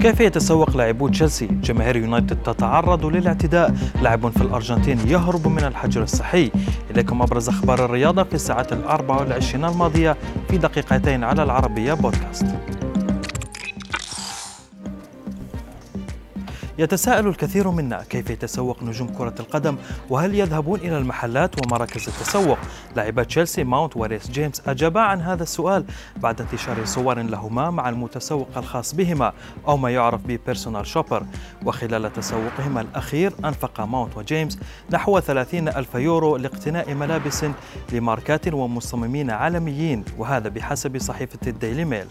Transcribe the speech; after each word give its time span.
كيف 0.00 0.20
يتسوق 0.20 0.76
لاعبو 0.76 1.08
تشيلسي؟ 1.08 1.46
جماهير 1.46 1.96
يونايتد 1.96 2.36
تتعرض 2.36 3.06
للاعتداء، 3.06 3.74
لاعب 4.02 4.28
في 4.28 4.42
الأرجنتين 4.42 4.98
يهرب 5.08 5.48
من 5.48 5.64
الحجر 5.64 6.02
الصحي. 6.02 6.50
إليكم 6.90 7.22
أبرز 7.22 7.48
أخبار 7.48 7.84
الرياضة 7.84 8.22
في 8.22 8.34
الساعات 8.34 8.72
الأربع 8.72 9.20
والعشرين 9.20 9.64
الماضية 9.64 10.16
في 10.48 10.58
دقيقتين 10.58 11.24
على 11.24 11.42
العربية 11.42 11.94
بودكاست. 11.94 12.46
يتساءل 16.78 17.26
الكثير 17.26 17.70
منا 17.70 18.02
كيف 18.02 18.30
يتسوق 18.30 18.82
نجوم 18.82 19.08
كرة 19.08 19.34
القدم 19.40 19.76
وهل 20.10 20.34
يذهبون 20.34 20.80
إلى 20.80 20.98
المحلات 20.98 21.66
ومراكز 21.66 22.08
التسوق؟ 22.08 22.58
لاعبا 22.96 23.22
تشيلسي 23.22 23.64
ماونت 23.64 23.96
وريس 23.96 24.30
جيمس 24.30 24.68
أجابا 24.68 25.00
عن 25.00 25.20
هذا 25.20 25.42
السؤال 25.42 25.84
بعد 26.16 26.40
انتشار 26.40 26.84
صور 26.84 27.18
لهما 27.22 27.70
مع 27.70 27.88
المتسوق 27.88 28.48
الخاص 28.56 28.94
بهما 28.94 29.32
أو 29.68 29.76
ما 29.76 29.90
يعرف 29.90 30.20
ب 30.26 30.33
personal 30.33 30.86
shopper 30.86 31.22
وخلال 31.64 32.12
تسوقهما 32.12 32.80
الأخير 32.80 33.32
أنفق 33.44 33.80
ماونت 33.80 34.16
وجيمس 34.16 34.58
نحو 34.90 35.20
30 35.20 35.68
ألف 35.68 35.94
يورو 35.94 36.36
لاقتناء 36.36 36.94
ملابس 36.94 37.44
لماركات 37.92 38.48
ومصممين 38.48 39.30
عالميين 39.30 40.04
وهذا 40.18 40.48
بحسب 40.48 40.98
صحيفة 40.98 41.38
الديلي 41.46 41.84
ميل. 41.84 42.06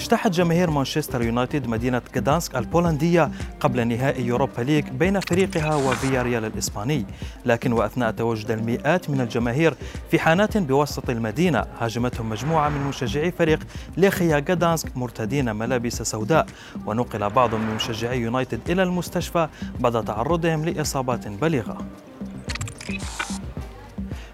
اجتاحت 0.00 0.30
جماهير 0.30 0.70
مانشستر 0.70 1.22
يونايتد 1.22 1.66
مدينة 1.66 2.02
غدانسك 2.16 2.56
البولندية 2.56 3.30
قبل 3.60 3.88
نهائي 3.88 4.26
يوروبا 4.26 4.62
ليج 4.62 4.88
بين 4.88 5.20
فريقها 5.20 5.74
وفياريال 5.74 6.44
الإسباني. 6.44 7.06
لكن 7.46 7.72
وأثناء 7.72 8.10
تواجد 8.10 8.50
المئات 8.50 9.10
من 9.10 9.20
الجماهير 9.20 9.74
في 10.10 10.18
حانات 10.18 10.56
بوسط 10.56 11.10
المدينة 11.10 11.64
هاجمتهم 11.80 12.28
مجموعة 12.28 12.68
من 12.68 12.80
مشجعي 12.80 13.30
فريق 13.30 13.58
ليخيا 13.96 14.36
غدانسك 14.36 14.96
مرتدين 14.96 15.56
ملابس 15.56 16.02
سوداء. 16.02 16.46
ونقل 16.86 17.30
بعض 17.30 17.54
من 17.54 17.74
مشجعي 17.74 18.20
يونايتد 18.20 18.60
إلى 18.70 18.82
المستشفى 18.82 19.48
بعد 19.80 20.04
تعرضهم 20.04 20.64
لإصابات 20.64 21.28
بليغة. 21.28 21.78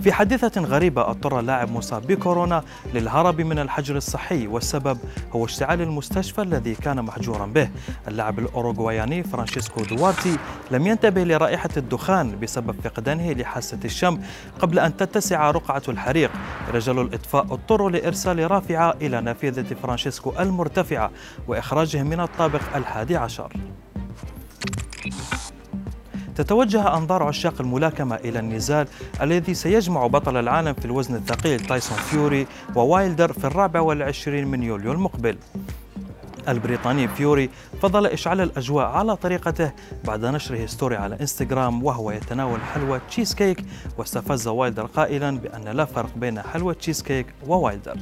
في 0.00 0.12
حادثة 0.12 0.60
غريبة 0.60 1.10
أضطر 1.10 1.40
لاعب 1.40 1.70
مصاب 1.72 2.06
بكورونا 2.06 2.64
للهرب 2.94 3.40
من 3.40 3.58
الحجر 3.58 3.96
الصحي 3.96 4.46
والسبب 4.46 4.98
هو 5.32 5.44
اشتعال 5.44 5.80
المستشفى 5.80 6.42
الذي 6.42 6.74
كان 6.74 7.02
محجورا 7.02 7.46
به. 7.46 7.70
اللاعب 8.08 8.38
الأوروغواياني 8.38 9.22
فرانشيسكو 9.22 9.84
دوارتي 9.84 10.36
لم 10.70 10.86
ينتبه 10.86 11.24
لرائحة 11.24 11.70
الدخان 11.76 12.40
بسبب 12.40 12.74
فقدانه 12.84 13.32
لحاسة 13.32 13.78
الشم 13.84 14.20
قبل 14.60 14.78
أن 14.78 14.96
تتسع 14.96 15.50
رقعة 15.50 15.82
الحريق. 15.88 16.30
رجال 16.74 16.98
الإطفاء 16.98 17.42
اضطروا 17.42 17.90
لإرسال 17.90 18.50
رافعة 18.50 18.94
إلى 19.00 19.20
نافذة 19.20 19.74
فرانشيسكو 19.82 20.32
المرتفعة 20.40 21.10
وإخراجه 21.48 22.02
من 22.02 22.20
الطابق 22.20 22.62
الحادي 22.76 23.16
عشر. 23.16 23.52
تتوجه 26.42 26.96
أنظار 26.96 27.22
عشاق 27.22 27.54
الملاكمة 27.60 28.16
إلى 28.16 28.38
النزال 28.38 28.86
الذي 29.22 29.54
سيجمع 29.54 30.06
بطل 30.06 30.36
العالم 30.36 30.72
في 30.72 30.84
الوزن 30.84 31.14
الثقيل 31.14 31.60
تايسون 31.60 31.98
فيوري 31.98 32.46
ووايلدر 32.76 33.32
في 33.32 33.44
الرابع 33.44 33.80
والعشرين 33.80 34.48
من 34.48 34.62
يوليو 34.62 34.92
المقبل. 34.92 35.36
البريطاني 36.48 37.08
فيوري 37.08 37.50
فضل 37.82 38.06
إشعال 38.06 38.40
الأجواء 38.40 38.86
على 38.86 39.16
طريقته 39.16 39.72
بعد 40.04 40.24
نشره 40.24 40.66
story 40.66 40.96
على 40.96 41.16
إنستغرام 41.20 41.84
وهو 41.84 42.10
يتناول 42.10 42.60
حلوى 42.60 43.00
تشيز 43.08 43.34
كيك 43.34 43.64
واستفز 43.98 44.48
وايلدر 44.48 44.86
قائلا 44.86 45.38
بأن 45.38 45.64
لا 45.64 45.84
فرق 45.84 46.10
بين 46.16 46.42
حلوى 46.42 46.74
تشيز 46.74 47.02
كيك 47.02 47.26
ووايلدر. 47.46 47.96